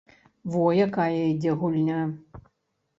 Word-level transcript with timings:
Во 0.55 0.63
якая 0.87 1.21
ідзе 1.29 1.57
гульня! 1.63 2.03